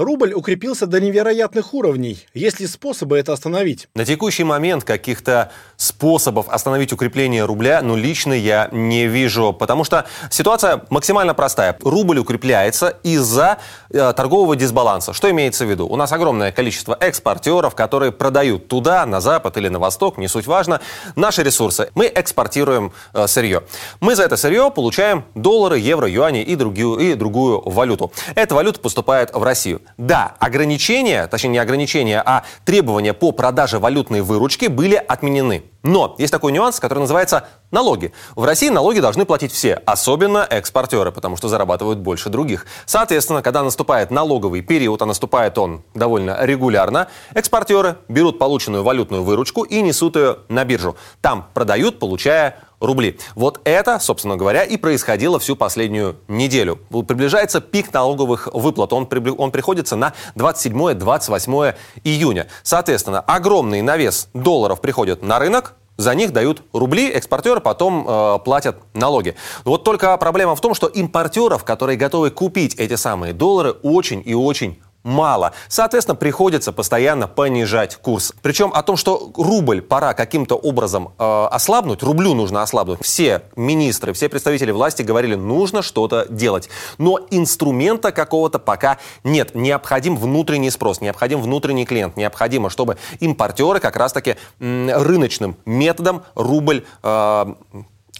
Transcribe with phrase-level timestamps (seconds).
[0.00, 2.24] Рубль укрепился до невероятных уровней.
[2.32, 3.86] Есть ли способы это остановить?
[3.94, 9.52] На текущий момент каких-то способов остановить укрепление рубля, ну, лично я не вижу.
[9.52, 11.76] Потому что ситуация максимально простая.
[11.82, 13.58] Рубль укрепляется из-за
[13.90, 15.12] э, торгового дисбаланса.
[15.12, 15.86] Что имеется в виду?
[15.86, 20.46] У нас огромное количество экспортеров, которые продают туда, на запад или на восток, не суть
[20.46, 20.80] важно,
[21.14, 21.90] наши ресурсы.
[21.94, 23.64] Мы экспортируем э, сырье.
[24.00, 28.10] Мы за это сырье получаем доллары, евро, юани и другую, и другую валюту.
[28.34, 29.82] Эта валюта поступает в Россию.
[29.96, 35.64] Да, ограничения, точнее не ограничения, а требования по продаже валютной выручки были отменены.
[35.82, 38.12] Но есть такой нюанс, который называется налоги.
[38.34, 42.66] В России налоги должны платить все, особенно экспортеры, потому что зарабатывают больше других.
[42.84, 49.62] Соответственно, когда наступает налоговый период, а наступает он довольно регулярно, экспортеры берут полученную валютную выручку
[49.62, 50.96] и несут ее на биржу.
[51.22, 53.18] Там продают, получая рубли.
[53.34, 56.76] Вот это, собственно говоря, и происходило всю последнюю неделю.
[57.06, 58.92] Приближается пик налоговых выплат.
[58.92, 61.74] Он, он приходится на 27-28
[62.04, 62.48] июня.
[62.62, 68.78] Соответственно, огромный навес долларов приходит на рынок, за них дают рубли, экспортеры потом э, платят
[68.94, 69.34] налоги.
[69.64, 74.32] Вот только проблема в том, что импортеров, которые готовы купить эти самые доллары, очень и
[74.32, 75.52] очень мало.
[75.68, 78.32] Соответственно, приходится постоянно понижать курс.
[78.42, 83.00] Причем о том, что рубль пора каким-то образом э, ослабнуть, рублю нужно ослабнуть.
[83.02, 86.68] Все министры, все представители власти говорили, нужно что-то делать.
[86.98, 89.54] Но инструмента какого-то пока нет.
[89.54, 92.16] Необходим внутренний спрос, необходим внутренний клиент.
[92.16, 97.54] Необходимо, чтобы импортеры как раз-таки рыночным методом рубль э,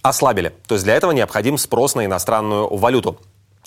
[0.02, 0.52] ослабили.
[0.66, 3.18] То есть для этого необходим спрос на иностранную валюту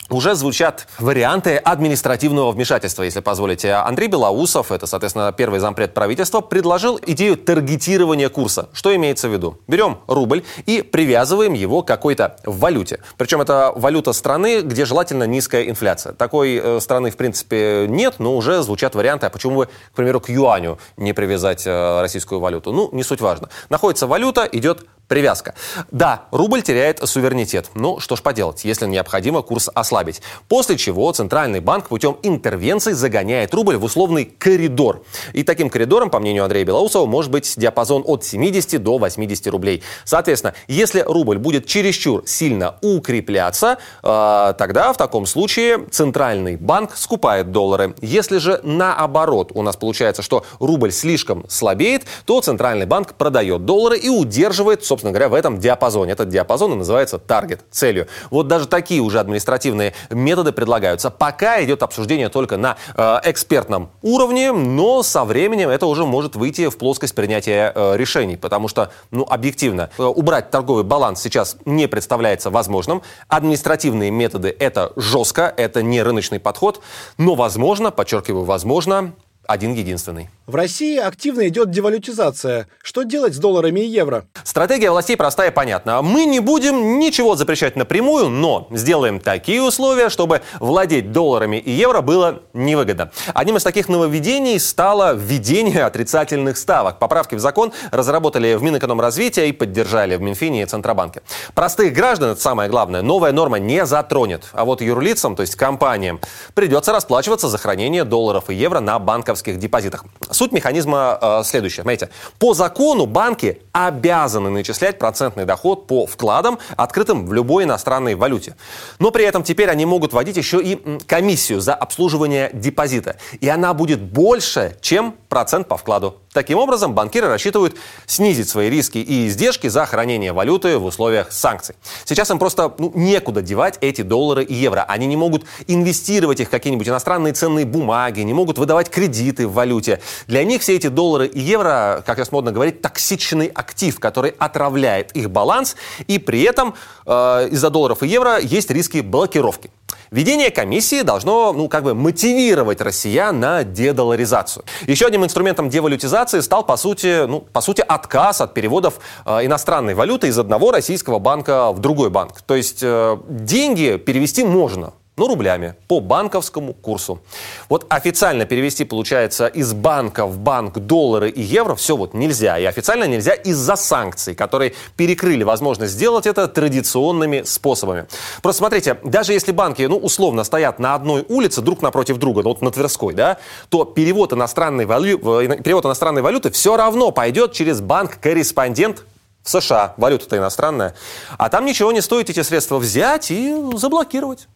[0.09, 3.73] уже звучат варианты административного вмешательства, если позволите.
[3.73, 8.69] Андрей Белоусов, это, соответственно, первый зампред правительства, предложил идею таргетирования курса.
[8.73, 9.59] Что имеется в виду?
[9.67, 12.99] Берем рубль и привязываем его к какой-то валюте.
[13.17, 16.13] Причем это валюта страны, где желательно низкая инфляция.
[16.13, 20.19] Такой э, страны, в принципе, нет, но уже звучат варианты, а почему бы, к примеру,
[20.19, 22.71] к юаню не привязать э, российскую валюту?
[22.71, 23.49] Ну, не суть важно.
[23.69, 25.53] Находится валюта, идет Привязка.
[25.91, 27.69] Да, рубль теряет суверенитет.
[27.75, 30.21] Ну, что ж поделать, если необходимо курс ослабить.
[30.47, 35.03] После чего Центральный банк путем интервенций загоняет рубль в условный коридор.
[35.33, 39.83] И таким коридором, по мнению Андрея Белоусова, может быть диапазон от 70 до 80 рублей.
[40.05, 47.51] Соответственно, если рубль будет чересчур сильно укрепляться, э, тогда в таком случае Центральный банк скупает
[47.51, 47.93] доллары.
[48.01, 53.97] Если же наоборот у нас получается, что рубль слишком слабеет, то Центральный банк продает доллары
[53.97, 56.11] и удерживает собственно говоря, в этом диапазоне.
[56.11, 58.05] Этот диапазон и называется таргет, целью.
[58.29, 61.09] Вот даже такие уже административные методы предлагаются.
[61.09, 66.69] Пока идет обсуждение только на э, экспертном уровне, но со временем это уже может выйти
[66.69, 71.87] в плоскость принятия э, решений, потому что, ну, объективно, э, убрать торговый баланс сейчас не
[71.87, 73.01] представляется возможным.
[73.27, 76.81] Административные методы это жестко, это не рыночный подход,
[77.17, 79.13] но возможно, подчеркиваю, возможно,
[79.47, 80.29] один единственный.
[80.45, 82.67] В России активно идет девалютизация.
[82.81, 84.25] Что делать с долларами и евро?
[84.43, 86.01] Стратегия властей простая и понятна.
[86.01, 92.01] Мы не будем ничего запрещать напрямую, но сделаем такие условия, чтобы владеть долларами и евро
[92.01, 93.11] было невыгодно.
[93.33, 96.99] Одним из таких нововведений стало введение отрицательных ставок.
[96.99, 101.21] Поправки в закон разработали в Минэкономразвития и поддержали в Минфине и Центробанке.
[101.53, 104.49] Простых граждан, это самое главное, новая норма не затронет.
[104.51, 106.19] А вот юрлицам, то есть компаниям,
[106.53, 108.99] придется расплачиваться за хранение долларов и евро на
[109.33, 110.05] банковских депозитах.
[110.31, 111.81] Суть механизма э, следующая.
[111.81, 118.55] Смотрите, по закону банки обязаны начислять процентный доход по вкладам, открытым в любой иностранной валюте.
[118.99, 123.15] Но при этом теперь они могут вводить еще и комиссию за обслуживание депозита.
[123.41, 126.19] И она будет больше, чем процент по вкладу.
[126.31, 131.75] Таким образом, банкиры рассчитывают снизить свои риски и издержки за хранение валюты в условиях санкций.
[132.05, 134.83] Сейчас им просто ну, некуда девать эти доллары и евро.
[134.87, 139.53] Они не могут инвестировать их в какие-нибудь иностранные ценные бумаги, не могут выдавать кредиты в
[139.53, 140.01] валюте.
[140.27, 145.11] Для них все эти доллары и евро, как сейчас модно говорить, токсичный актив, который отравляет
[145.13, 145.75] их баланс,
[146.07, 146.75] и при этом
[147.05, 149.69] э, из-за долларов и евро есть риски блокировки.
[150.11, 154.63] Введение комиссии должно, ну, как бы мотивировать россиян на дедоларизацию.
[154.85, 159.95] Еще одним инструментом девалютизации стал, по сути, ну, по сути, отказ от переводов э, иностранной
[159.95, 162.41] валюты из одного российского банка в другой банк.
[162.41, 167.21] То есть э, деньги перевести можно, ну, рублями, по банковскому курсу.
[167.69, 172.57] Вот официально перевести, получается, из банка в банк доллары и евро все вот нельзя.
[172.57, 178.07] И официально нельзя из-за санкций, которые перекрыли возможность сделать это традиционными способами.
[178.41, 182.49] Просто смотрите, даже если банки, ну, условно, стоят на одной улице друг напротив друга, ну,
[182.49, 183.37] вот на Тверской, да,
[183.69, 185.19] то перевод иностранной, валю...
[185.19, 189.05] перевод иностранной валюты все равно пойдет через банк-корреспондент
[189.43, 189.93] в США.
[189.97, 190.95] Валюта-то иностранная.
[191.37, 194.47] А там ничего не стоит эти средства взять и заблокировать.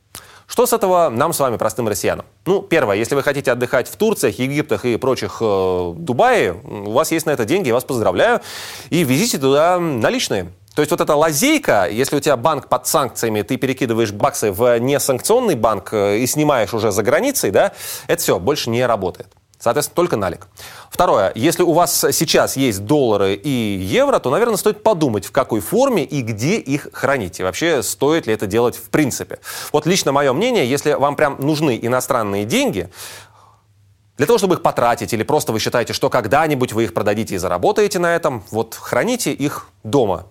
[0.48, 2.26] Что с этого нам с вами, простым россиянам?
[2.46, 7.12] Ну, первое, если вы хотите отдыхать в Турциях, Египтах и прочих э, Дубае, у вас
[7.12, 8.40] есть на это деньги, я вас поздравляю,
[8.90, 10.54] и везите туда наличные.
[10.74, 14.78] То есть вот эта лазейка, если у тебя банк под санкциями, ты перекидываешь баксы в
[14.80, 17.74] несанкционный банк э, и снимаешь уже за границей, да,
[18.08, 19.28] это все, больше не работает.
[19.60, 20.48] Соответственно, только налик.
[20.92, 21.32] Второе.
[21.36, 26.04] Если у вас сейчас есть доллары и евро, то, наверное, стоит подумать, в какой форме
[26.04, 27.40] и где их хранить.
[27.40, 29.40] И вообще, стоит ли это делать в принципе.
[29.74, 32.90] Вот лично мое мнение, если вам прям нужны иностранные деньги,
[34.18, 37.38] для того, чтобы их потратить, или просто вы считаете, что когда-нибудь вы их продадите и
[37.38, 40.26] заработаете на этом, вот храните их дома,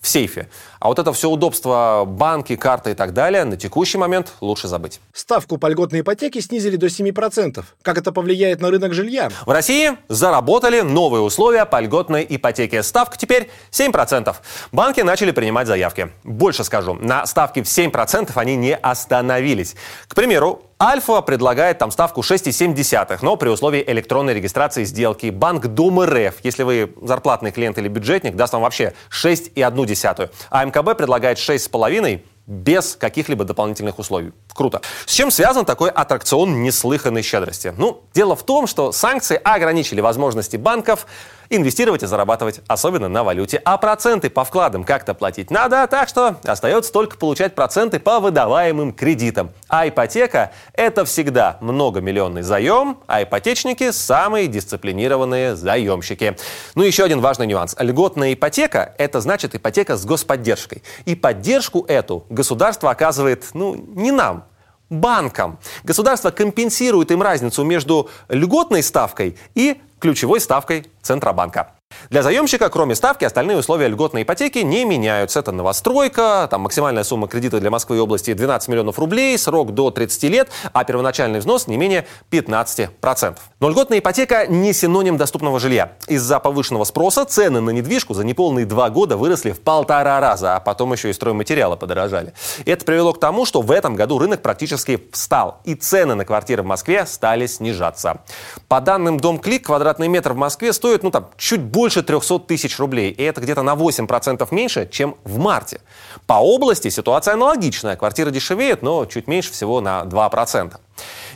[0.00, 0.48] в сейфе.
[0.80, 5.00] А вот это все удобство, банки, карты и так далее, на текущий момент лучше забыть.
[5.12, 7.64] Ставку по льготной ипотеке снизили до 7%.
[7.82, 9.30] Как это повлияет на рынок жилья?
[9.44, 12.82] В России заработали новые условия по льготной ипотеке.
[12.82, 14.34] Ставка теперь 7%.
[14.70, 16.10] Банки начали принимать заявки.
[16.22, 19.74] Больше скажу, на ставке в 7% они не остановились.
[20.06, 25.30] К примеру, Альфа предлагает там ставку 6,7, но при условии электронной регистрации сделки.
[25.30, 30.30] Банк Дом РФ, если вы зарплатный клиент или бюджетник, даст вам вообще 6,1.
[30.50, 34.32] А МКБ предлагает 6,5 без каких-либо дополнительных условий.
[34.54, 34.80] Круто.
[35.04, 37.74] С чем связан такой аттракцион неслыханной щедрости?
[37.76, 41.08] Ну, дело в том, что санкции ограничили возможности банков
[41.50, 43.60] инвестировать и зарабатывать, особенно на валюте.
[43.64, 48.92] А проценты по вкладам как-то платить надо, так что остается только получать проценты по выдаваемым
[48.92, 49.50] кредитам.
[49.68, 56.36] А ипотека– это всегда многомиллионный заем, а ипотечники– самые дисциплинированные заемщики.
[56.74, 57.76] Ну, еще один важный нюанс.
[57.78, 60.82] Льготная ипотека– это значит ипотека с господдержкой.
[61.04, 64.44] И поддержку эту государство оказывает, ну, не нам,
[64.90, 65.58] банкам.
[65.84, 71.77] Государство компенсирует им разницу между льготной ставкой и ключевой ставкой Центробанка.
[72.10, 75.40] Для заемщика, кроме ставки, остальные условия льготной ипотеки не меняются.
[75.40, 79.90] Это новостройка, там максимальная сумма кредита для Москвы и области 12 миллионов рублей, срок до
[79.90, 83.36] 30 лет, а первоначальный взнос не менее 15%.
[83.60, 85.92] Но льготная ипотека не синоним доступного жилья.
[86.06, 90.60] Из-за повышенного спроса цены на недвижку за неполные два года выросли в полтора раза, а
[90.60, 92.32] потом еще и стройматериалы подорожали.
[92.64, 96.62] Это привело к тому, что в этом году рынок практически встал, и цены на квартиры
[96.62, 98.22] в Москве стали снижаться.
[98.66, 102.78] По данным Дом Клик, квадратный метр в Москве стоит, ну там, чуть больше 300 тысяч
[102.78, 103.10] рублей.
[103.10, 105.80] И это где-то на 8% меньше, чем в марте.
[106.26, 107.96] По области ситуация аналогичная.
[107.96, 110.76] Квартиры дешевеют, но чуть меньше всего на 2%.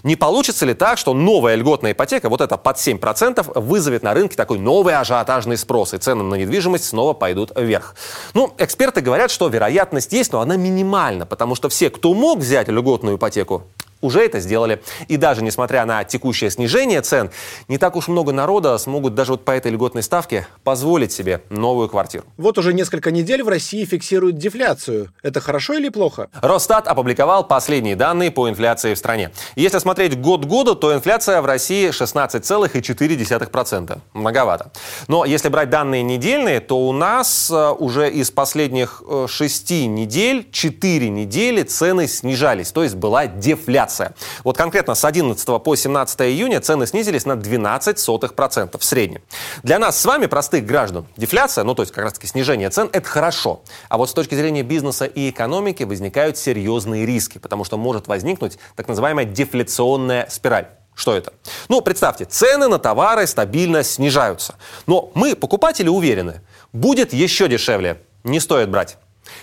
[0.02, 4.36] Не получится ли так, что новая льготная ипотека, вот это под 7%, вызовет на рынке
[4.36, 7.94] такой новый ажиотажный спрос, и цены на недвижимость снова пойдут вверх?
[8.34, 12.68] Ну, эксперты говорят, что вероятность есть, но она минимальна, потому что все, кто мог взять
[12.68, 13.62] льготную ипотеку,
[14.02, 14.82] уже это сделали.
[15.08, 17.30] И даже несмотря на текущее снижение цен,
[17.68, 21.88] не так уж много народа смогут даже вот по этой льготной ставке позволить себе новую
[21.88, 22.24] квартиру.
[22.36, 25.12] Вот уже несколько недель в России фиксируют дефляцию.
[25.22, 26.28] Это хорошо или плохо?
[26.42, 29.30] Росстат опубликовал последние данные по инфляции в стране.
[29.54, 33.98] Если смотреть год году, то инфляция в России 16,4%.
[34.12, 34.72] Многовато.
[35.08, 40.48] Но если брать данные недельные, то у нас э, уже из последних э, шести недель,
[40.50, 42.72] 4 недели цены снижались.
[42.72, 44.14] То есть была дефляция.
[44.44, 49.20] Вот конкретно с 11 по 17 июня цены снизились на 12% в среднем.
[49.62, 52.88] Для нас с вами, простых граждан, дефляция, ну то есть как раз таки снижение цен,
[52.92, 53.62] это хорошо.
[53.88, 58.58] А вот с точки зрения бизнеса и экономики возникают серьезные риски, потому что может возникнуть
[58.76, 59.81] так называемая дефляционная
[60.28, 60.68] спираль.
[60.94, 61.32] Что это?
[61.68, 64.56] Ну, представьте, цены на товары стабильно снижаются.
[64.86, 68.02] Но мы, покупатели, уверены, будет еще дешевле.
[68.24, 68.98] Не стоит брать.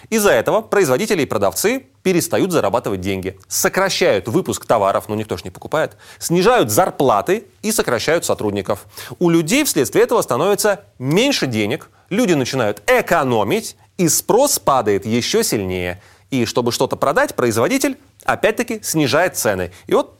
[0.10, 5.50] Из-за этого производители и продавцы перестают зарабатывать деньги, сокращают выпуск товаров, но никто же не
[5.50, 8.86] покупает, снижают зарплаты и сокращают сотрудников.
[9.20, 16.02] У людей вследствие этого становится меньше денег, люди начинают экономить, и спрос падает еще сильнее.
[16.30, 19.72] И чтобы что-то продать, производитель опять-таки снижает цены.
[19.88, 20.19] И вот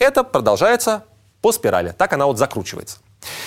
[0.00, 1.04] это продолжается
[1.40, 1.94] по спирали.
[1.96, 2.98] Так она вот закручивается.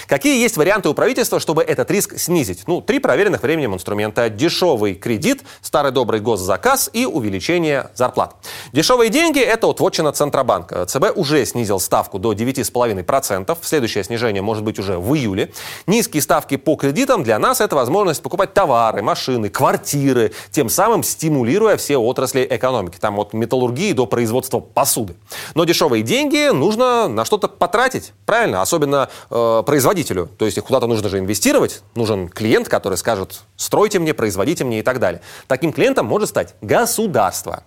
[0.07, 2.63] Какие есть варианты у правительства, чтобы этот риск снизить?
[2.67, 4.29] Ну, три проверенных временем инструмента.
[4.29, 8.35] Дешевый кредит, старый добрый госзаказ и увеличение зарплат.
[8.71, 10.85] Дешевые деньги– это вот вотчина Центробанка.
[10.85, 13.57] ЦБ уже снизил ставку до 9,5%.
[13.61, 15.51] Следующее снижение может быть уже в июле.
[15.87, 21.77] Низкие ставки по кредитам для нас– это возможность покупать товары, машины, квартиры, тем самым стимулируя
[21.77, 22.97] все отрасли экономики.
[22.99, 25.15] Там от металлургии до производства посуды.
[25.55, 28.61] Но дешевые деньги нужно на что-то потратить, правильно?
[28.61, 30.29] Особенно э, производителю.
[30.37, 34.81] То есть куда-то нужно же инвестировать, нужен клиент, который скажет, стройте мне, производите мне и
[34.83, 35.21] так далее.
[35.47, 37.63] Таким клиентом может стать государство.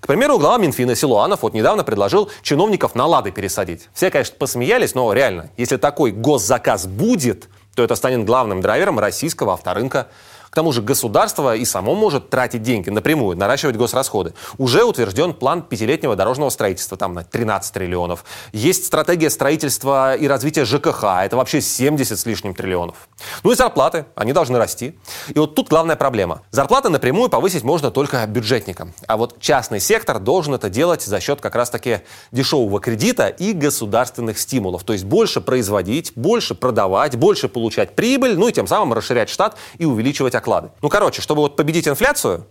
[0.00, 3.88] К примеру, глава Минфина Силуанов вот недавно предложил чиновников на лады пересадить.
[3.94, 9.54] Все, конечно, посмеялись, но реально, если такой госзаказ будет, то это станет главным драйвером российского
[9.54, 10.08] авторынка.
[10.54, 14.34] К тому же государство и само может тратить деньги напрямую, наращивать госрасходы.
[14.56, 18.24] Уже утвержден план пятилетнего дорожного строительства, там на 13 триллионов.
[18.52, 23.08] Есть стратегия строительства и развития ЖКХ, это вообще 70 с лишним триллионов.
[23.42, 24.96] Ну и зарплаты, они должны расти.
[25.28, 26.42] И вот тут главная проблема.
[26.52, 28.94] Зарплаты напрямую повысить можно только бюджетникам.
[29.08, 34.38] А вот частный сектор должен это делать за счет как раз-таки дешевого кредита и государственных
[34.38, 34.84] стимулов.
[34.84, 39.56] То есть больше производить, больше продавать, больше получать прибыль, ну и тем самым расширять штат
[39.78, 40.70] и увеличивать оклады.
[40.82, 42.46] Ну, короче, чтобы вот победить инфляцию,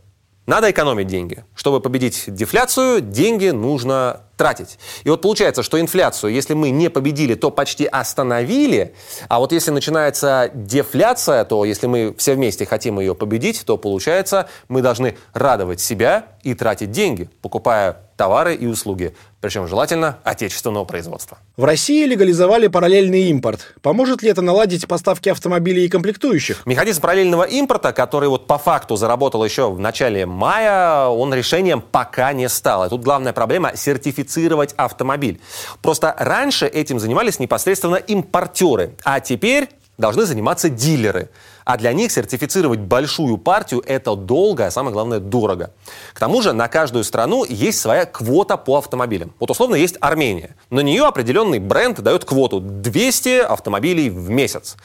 [0.48, 1.46] надо экономить деньги.
[1.56, 4.80] Чтобы победить дефляцию, деньги нужно тратить.
[5.04, 8.96] И вот получается, что инфляцию, если мы не победили, то почти остановили,
[9.30, 14.48] а вот если начинается дефляция, то если мы все вместе хотим ее победить, то получается,
[14.68, 21.38] мы должны радовать себя и тратить деньги, покупая товары и услуги, причем желательно отечественного производства.
[21.58, 23.74] В России легализовали параллельный импорт.
[23.82, 26.66] Поможет ли это наладить поставки автомобилей и комплектующих?
[26.66, 32.34] Механизм параллельного импорта, который вот по факту заработал еще в начале мая, он решением пока
[32.34, 32.86] не стал.
[32.86, 33.72] И тут главная проблема–
[34.24, 35.40] сертифицировать автомобиль.
[35.82, 41.30] Просто раньше этим занимались непосредственно импортеры, а теперь должны заниматься дилеры.
[41.66, 45.72] А для них сертифицировать большую партию– это долго, а самое главное– дорого.
[46.14, 49.34] К тому же на каждую страну есть своя квота по автомобилям.
[49.40, 50.56] Вот условно есть Армения.
[50.70, 54.76] На нее определенный бренд дает квоту– 200 автомобилей в месяц.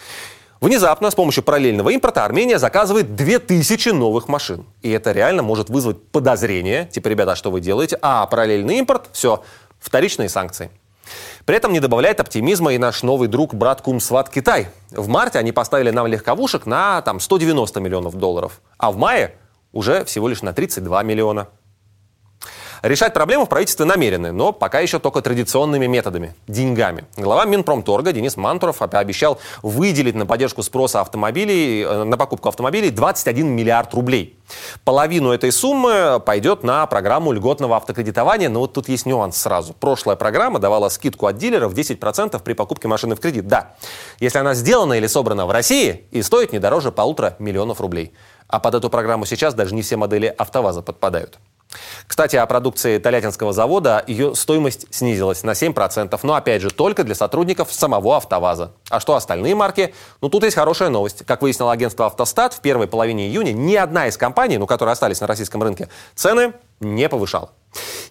[0.60, 4.66] Внезапно с помощью параллельного импорта Армения заказывает 2000 новых машин.
[4.82, 7.96] И это реально может вызвать подозрение, типа, ребята, а что вы делаете?
[8.02, 9.44] А параллельный импорт– все,
[9.78, 10.70] вторичные санкции.
[11.44, 14.68] При этом не добавляет оптимизма и наш новый друг, брат Кумсват Китай.
[14.90, 19.36] В марте они поставили нам легковушек на там, 190 миллионов долларов, а в мае
[19.72, 21.48] уже всего лишь на 32 миллиона.
[22.82, 27.04] Решать проблему в правительстве намерены, но пока еще только традиционными методами– деньгами.
[27.16, 33.48] Глава Минпромторга Денис Мантуров обещал выделить на поддержку спроса автомобилей, э, на покупку автомобилей 21
[33.48, 34.38] миллиард рублей.
[34.84, 39.74] Половину этой суммы пойдет на программу льготного автокредитования, но вот тут есть нюанс сразу.
[39.74, 43.48] Прошлая программа давала скидку от дилеров 10% при покупке машины в кредит.
[43.48, 43.74] Да,
[44.20, 48.12] если она сделана или собрана в России и стоит не дороже полутора миллионов рублей.
[48.46, 51.38] А под эту программу сейчас даже не все модели АвтоВАЗа подпадают.
[52.06, 57.14] Кстати, о продукции Тольяттинского завода ее стоимость снизилась на 7%, но опять же только для
[57.14, 58.72] сотрудников самого АвтоВАЗа.
[58.88, 59.94] А что остальные марки?
[60.20, 61.24] Ну тут есть хорошая новость.
[61.26, 65.20] Как выяснило агентство «Автостат», в первой половине июня ни одна из компаний, ну, которые остались
[65.20, 67.50] на российском рынке, цены не повышала.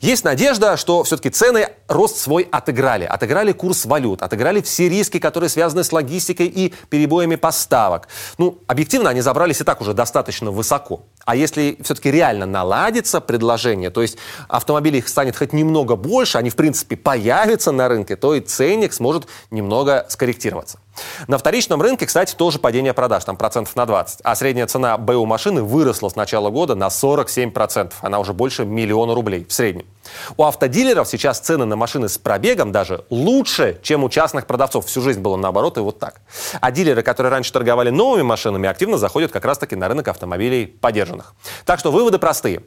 [0.02, 3.06] Есть надежда, что все-таки цены рост свой отыграли.
[3.06, 8.08] Отыграли курс валют, отыграли все риски, которые связаны с логистикой и перебоями поставок.
[8.38, 11.02] Ну, объективно, они забрались и так уже достаточно высоко.
[11.28, 14.18] А если все-таки реально наладится предложение, то есть
[14.48, 19.28] автомобилей станет хоть немного больше, они, в принципе, появятся на рынке, то и ценник сможет
[19.52, 20.80] немного скорректироваться.
[21.28, 24.20] На вторичном рынке, кстати, тоже падение продаж, там процентов на 20.
[24.24, 27.94] А средняя цена БУ машины выросла с начала года на 47%.
[28.02, 29.86] Она уже больше миллиона рублей в среднем.
[30.38, 34.86] У автодилеров сейчас цены на машины с пробегом даже лучше, чем у частных продавцов.
[34.86, 36.22] Всю жизнь было наоборот и вот так.
[36.62, 41.34] А дилеры, которые раньше торговали новыми машинами, активно заходят как раз-таки на рынок автомобилей подержанных.
[41.66, 42.64] Так что выводы простые.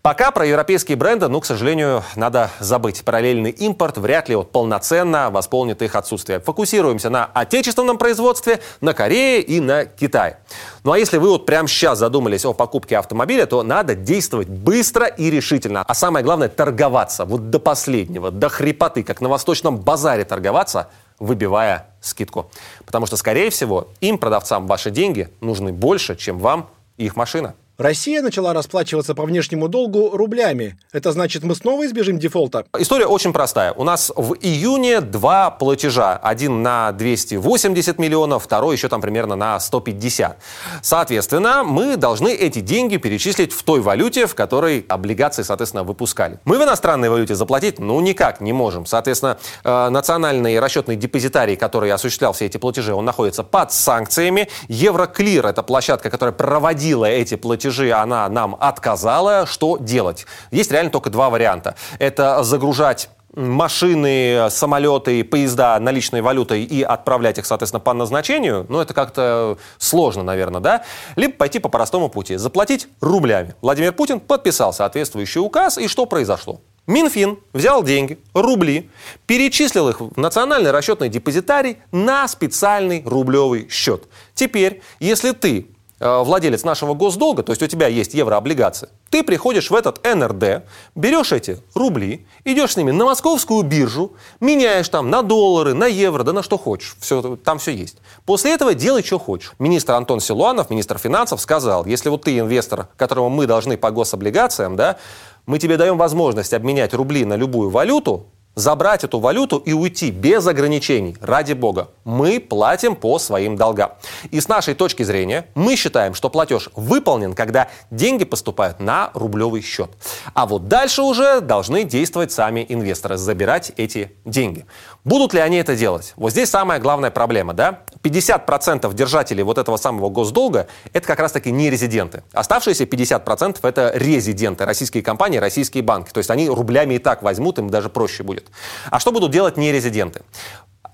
[0.00, 3.04] Пока про европейские бренды, ну, к сожалению, надо забыть.
[3.04, 6.38] Параллельный импорт вряд ли вот полноценно восполнит их отсутствие.
[6.38, 10.38] Фокусируемся на отечественном производстве, на Корее и на Китае.
[10.84, 15.06] Ну а если вы вот прямо сейчас задумались о покупке автомобиля, то надо действовать быстро
[15.06, 15.82] и решительно.
[15.82, 21.88] А самое главное, торговаться вот до последнего, до хрипоты, как на восточном базаре торговаться, выбивая
[22.00, 22.50] скидку.
[22.86, 27.56] Потому что, скорее всего, им, продавцам, ваши деньги нужны больше, чем вам их машина.
[27.78, 30.76] Россия начала расплачиваться по внешнему долгу рублями.
[30.90, 32.64] Это значит, мы снова избежим дефолта?
[32.76, 33.72] История очень простая.
[33.72, 36.16] У нас в июне два платежа.
[36.16, 40.38] Один на 280 миллионов, второй еще там примерно на 150.
[40.82, 46.40] Соответственно, мы должны эти деньги перечислить в той валюте, в которой облигации, соответственно, выпускали.
[46.44, 48.86] Мы в иностранной валюте заплатить, ну, никак не можем.
[48.86, 54.48] Соответственно, э, национальный расчетный депозитарий, который осуществлял все эти платежи, он находится под санкциями.
[54.66, 60.26] Евроклир– это площадка, которая проводила эти платежи платежи она нам отказала, что делать?
[60.50, 61.74] Есть реально только два варианта.
[61.98, 68.94] Это загружать машины, самолеты, поезда наличной валютой и отправлять их, соответственно, по назначению, ну, это
[68.94, 70.82] как-то сложно, наверное, да?
[71.14, 73.54] Либо пойти по простому пути, заплатить рублями.
[73.60, 76.60] Владимир Путин подписал соответствующий указ, и что произошло?
[76.86, 78.88] Минфин взял деньги, рубли,
[79.26, 84.04] перечислил их в национальный расчетный депозитарий на специальный рублевый счет.
[84.34, 85.68] Теперь, если ты
[86.00, 90.64] владелец нашего госдолга, то есть у тебя есть еврооблигации, ты приходишь в этот НРД,
[90.94, 96.22] берешь эти рубли, идешь с ними на московскую биржу, меняешь там на доллары, на евро,
[96.22, 96.96] да на что хочешь.
[97.00, 97.96] Все, там все есть.
[98.24, 99.52] После этого делай, что хочешь.
[99.58, 104.76] Министр Антон Силуанов, министр финансов, сказал, если вот ты инвестор, которому мы должны по гособлигациям,
[104.76, 104.98] да,
[105.46, 108.26] мы тебе даем возможность обменять рубли на любую валюту,
[108.58, 111.16] забрать эту валюту и уйти без ограничений.
[111.20, 111.88] Ради бога.
[112.04, 113.92] Мы платим по своим долгам.
[114.30, 119.62] И с нашей точки зрения мы считаем, что платеж выполнен, когда деньги поступают на рублевый
[119.62, 119.90] счет.
[120.34, 124.66] А вот дальше уже должны действовать сами инвесторы, забирать эти деньги.
[125.04, 126.12] Будут ли они это делать?
[126.16, 127.80] Вот здесь самая главная проблема, да?
[128.02, 132.22] 50% держателей вот этого самого госдолга– это как раз-таки не резиденты.
[132.32, 136.10] Оставшиеся 50%– это резиденты, российские компании, российские банки.
[136.10, 138.47] То есть они рублями и так возьмут, им даже проще будет.
[138.90, 140.22] А что будут делать нерезиденты?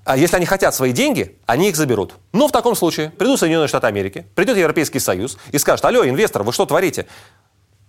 [0.05, 2.15] А если они хотят свои деньги, они их заберут.
[2.33, 6.43] Но в таком случае придут Соединенные Штаты Америки, придет Европейский Союз и скажет, алло, инвестор,
[6.43, 7.07] вы что творите?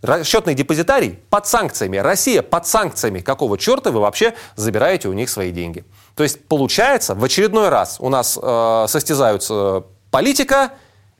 [0.02, 3.20] Расчетный депозитарий под санкциями, Россия под санкциями.
[3.20, 5.84] Какого черта вы вообще забираете у них свои деньги?
[6.16, 10.72] То есть получается, в очередной раз у нас э, состязаются политика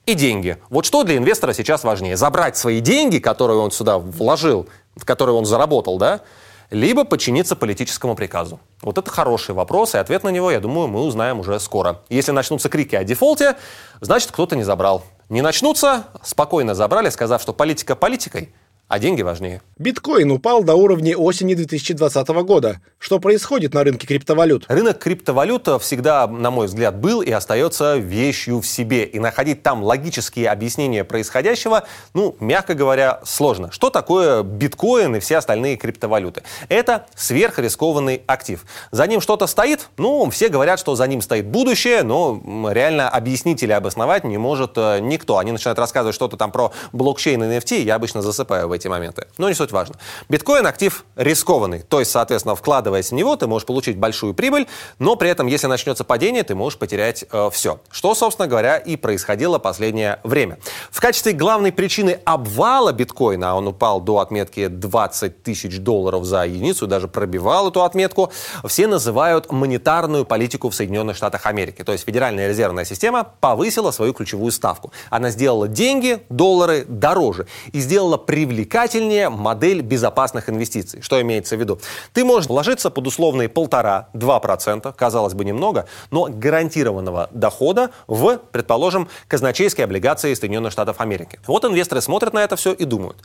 [0.06, 0.58] и деньги.
[0.70, 2.16] Вот что для инвестора сейчас важнее?
[2.16, 6.22] Забрать свои деньги, которые он сюда вложил, в которые он заработал, да,
[6.70, 8.60] либо подчиниться политическому приказу?
[8.82, 12.02] Вот это хороший вопрос, и ответ на него, я думаю, мы узнаем уже скоро.
[12.10, 13.56] Если начнутся крики о дефолте,
[14.02, 15.04] значит, кто-то не забрал.
[15.30, 18.54] Не начнутся, спокойно забрали, сказав, что политика политикой–
[18.88, 19.62] а деньги важнее.
[19.78, 22.82] Биткоин упал до уровня осени 2020 года.
[23.00, 24.66] Что происходит на рынке криптовалют?
[24.68, 29.06] Рынок криптовалют всегда, на мой взгляд, был и остается вещью в себе.
[29.06, 33.72] И находить там логические объяснения происходящего, ну, мягко говоря, сложно.
[33.72, 36.44] Что такое биткоин и все остальные криптовалюты?
[36.70, 38.64] Это сверхрискованный актив.
[38.92, 39.90] За ним что-то стоит?
[39.98, 44.74] Ну, все говорят, что за ним стоит будущее, но реально объяснить или обосновать не может
[44.78, 45.40] э, никто.
[45.40, 49.28] Они начинают рассказывать что-то там про блокчейн и NFT, я обычно засыпаю в эти моменты.
[49.38, 49.96] Но не суть важно.
[50.30, 51.82] Биткоин актив рискованный.
[51.82, 54.68] То есть, соответственно, вкладываясь в него, ты можешь получить большую прибыль,
[55.00, 57.80] но при этом, если начнется падение, ты можешь потерять э, все.
[57.90, 60.60] Что, собственно говоря, и происходило последнее время.
[60.92, 66.46] В качестве главной причины обвала биткоина, а он упал до отметки 20 тысяч долларов за
[66.46, 68.32] единицу, даже пробивал эту отметку,
[68.66, 71.84] все называют монетарную политику в Соединенных Штатах Америки.
[71.84, 74.92] То есть Федеральная резервная система повысила свою ключевую ставку.
[75.10, 81.02] Она сделала деньги, доллары дороже и сделала привлекательными привлекательнее модель безопасных инвестиций.
[81.02, 81.80] Что имеется в виду?
[82.14, 89.08] Ты можешь вложиться под условные полтора-два процента, казалось бы немного, но гарантированного дохода в, предположим,
[89.28, 91.40] казначейские облигации Соединенных Штатов Америки.
[91.46, 93.18] Вот инвесторы смотрят на это все и думают.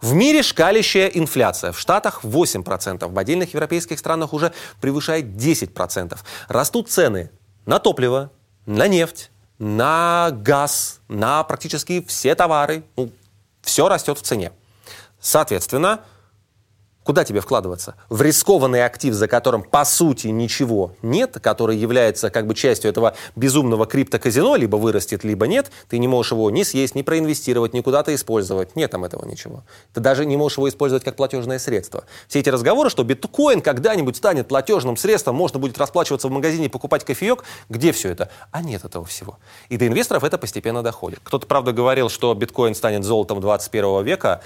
[0.00, 1.72] В мире шкалящая инфляция.
[1.72, 6.18] В Штатах 8%, в отдельных европейских странах уже превышает 10%.
[6.48, 7.30] Растут цены
[7.66, 8.30] на топливо,
[8.66, 12.82] на нефть, на газ, на практически все товары.
[12.96, 13.10] Ну,
[13.62, 14.52] все растет в цене.
[15.20, 16.00] Соответственно,
[17.08, 17.94] Куда тебе вкладываться?
[18.10, 23.14] В рискованный актив, за которым по сути ничего нет, который является как бы частью этого
[23.34, 27.80] безумного криптоказино, либо вырастет, либо нет, ты не можешь его ни съесть, ни проинвестировать, ни
[27.80, 28.76] куда-то использовать.
[28.76, 29.64] Нет там этого ничего.
[29.94, 32.04] Ты даже не можешь его использовать как платежное средство.
[32.28, 37.06] Все эти разговоры, что биткоин когда-нибудь станет платежным средством, можно будет расплачиваться в магазине покупать
[37.06, 38.28] кофеек, где все это?
[38.50, 39.38] А нет этого всего.
[39.70, 41.20] И до инвесторов это постепенно доходит.
[41.24, 44.42] Кто-то, правда, говорил, что биткоин станет золотом 21 века.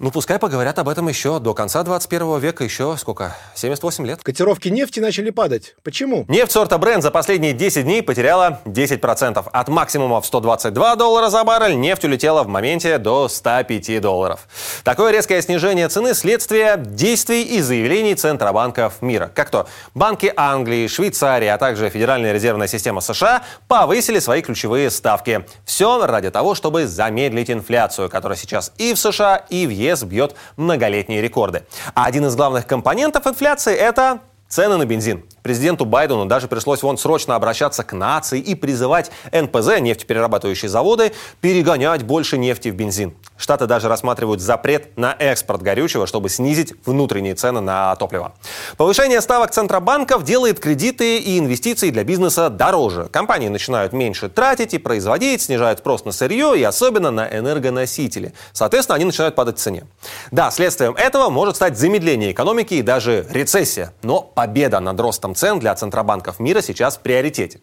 [0.00, 3.36] Ну, пускай поговорят об этом еще до конца 21 века, еще сколько?
[3.54, 4.24] 78 лет.
[4.24, 5.76] Котировки нефти начали падать.
[5.84, 6.24] Почему?
[6.26, 9.46] Нефть сорта Brent за последние 10 дней потеряла 10%.
[9.52, 14.48] От максимума в 122 доллара за баррель нефть улетела в моменте до 105 долларов.
[14.82, 19.30] Такое резкое снижение цены– следствие действий и заявлений центробанков мира.
[19.32, 25.46] Как то банки Англии, Швейцарии, а также Федеральная резервная система США повысили свои ключевые ставки.
[25.64, 30.02] Все ради того, чтобы замедлить инфляцию, которая сейчас и в США, и в ЕС ЕС
[30.02, 31.64] бьет многолетние рекорды.
[31.94, 35.24] А один из главных компонентов инфляции– это цены на бензин.
[35.44, 42.02] Президенту Байдену даже пришлось вон срочно обращаться к нации и призывать НПЗ, нефтеперерабатывающие заводы, перегонять
[42.02, 43.14] больше нефти в бензин.
[43.36, 48.32] Штаты даже рассматривают запрет на экспорт горючего, чтобы снизить внутренние цены на топливо.
[48.78, 53.08] Повышение ставок центробанков делает кредиты и инвестиции для бизнеса дороже.
[53.12, 58.32] Компании начинают меньше тратить и производить, снижают спрос на сырье и особенно на энергоносители.
[58.54, 59.84] Соответственно, они начинают падать в цене.
[60.30, 63.92] Да, следствием этого может стать замедление экономики и даже рецессия.
[64.02, 67.60] Но победа над ростом цен для центробанков мира сейчас в приоритете.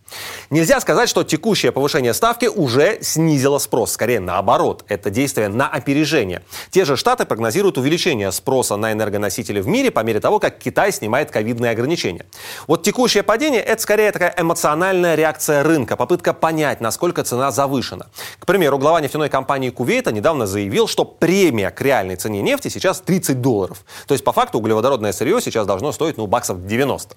[0.49, 3.93] Нельзя сказать, что текущее повышение ставки уже снизило спрос.
[3.93, 6.43] Скорее наоборот, это действие на опережение.
[6.69, 10.91] Те же Штаты прогнозируют увеличение спроса на энергоносители в мире по мере того, как Китай
[10.91, 12.25] снимает ковидные ограничения.
[12.67, 18.07] Вот текущее падение– это скорее такая эмоциональная реакция рынка, попытка понять, насколько цена завышена.
[18.39, 23.01] К примеру, глава нефтяной компании Кувейта недавно заявил, что премия к реальной цене нефти сейчас
[23.01, 23.83] 30 долларов.
[24.07, 27.15] То есть, по факту, углеводородное сырье сейчас должно стоить, ну, баксов 90.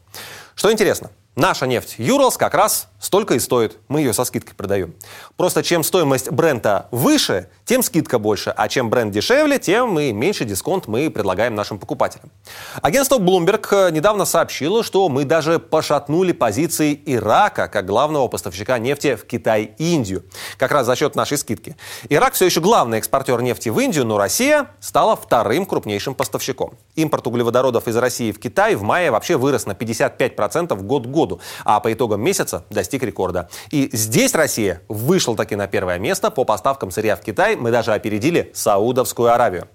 [0.55, 3.79] Что интересно, Наша нефть Юрлс как раз столько и стоит.
[3.89, 4.95] Мы ее со скидкой продаем.
[5.37, 8.51] Просто чем стоимость бренда выше, тем скидка больше.
[8.51, 12.31] А чем бренд дешевле, тем мы меньше дисконт мы предлагаем нашим покупателям.
[12.83, 19.27] Агентство Bloomberg недавно сообщило, что мы даже пошатнули позиции Ирака как главного поставщика нефти в
[19.27, 20.23] Китай и Индию.
[20.57, 21.77] Как раз за счет нашей скидки.
[22.09, 26.75] Ирак все еще главный экспортер нефти в Индию, но Россия стала вторым крупнейшим поставщиком.
[26.95, 31.81] Импорт углеводородов из России в Китай в мае вообще вырос на 55% год-год году, а
[31.81, 33.49] по итогам месяца достиг рекорда.
[33.71, 37.57] И здесь Россия вышла таки на первое место по поставкам сырья в Китай.
[37.57, 39.69] Мы даже опередили Саудовскую Аравию.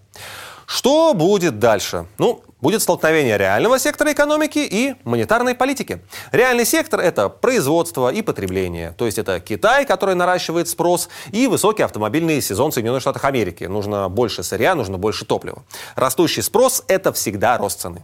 [0.69, 2.05] Что будет дальше?
[2.19, 5.99] Ну, будет столкновение реального сектора экономики и монетарной политики.
[6.31, 8.91] Реальный сектор– это производство и потребление.
[8.91, 13.63] То есть это Китай, который наращивает спрос, и высокий автомобильный сезон Соединенных Штатов Америки.
[13.63, 15.63] Нужно больше сырья, нужно больше топлива.
[15.95, 18.03] Растущий спрос– это всегда рост цены.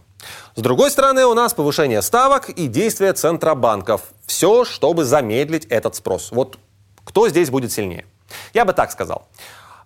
[0.56, 4.00] С другой стороны, у нас повышение ставок и действия центробанков.
[4.26, 6.32] Все, чтобы замедлить этот спрос.
[6.32, 6.58] Вот
[7.04, 8.06] кто здесь будет сильнее?
[8.54, 9.28] Я бы так сказал.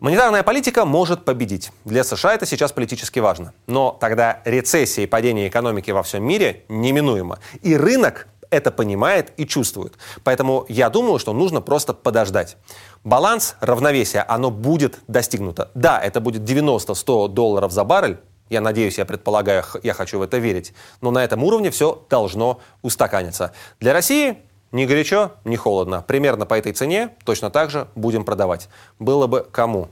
[0.01, 1.73] Монетарная политика может победить.
[1.85, 3.53] Для США это сейчас политически важно.
[3.67, 7.39] Но тогда рецессия и падение экономики во всем мире неминуемо.
[7.61, 9.99] И рынок это понимает и чувствует.
[10.25, 12.57] Поэтому я думаю, что нужно просто подождать.
[13.05, 15.71] Баланс, равновесия, оно будет достигнуто.
[15.75, 20.39] Да, это будет 90-100 долларов за баррель, я надеюсь, я предполагаю, я хочу в это
[20.39, 20.73] верить.
[21.01, 23.53] Но на этом уровне все должно устаканиться.
[23.79, 24.39] Для России
[24.73, 26.05] ни горячо, ни холодно.
[26.07, 28.69] Примерно по этой цене точно так же будем продавать.
[28.99, 29.89] Было бы кому.